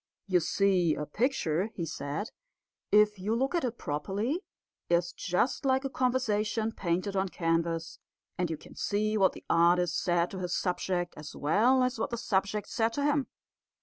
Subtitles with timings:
[0.25, 2.31] "You see, a picture," he said,
[2.91, 4.43] "if you look at it properly,
[4.89, 7.99] is just like a conversation painted on canvas;
[8.35, 12.09] and you can see what the artist said to his subject as well as what
[12.09, 13.27] his subject said to him.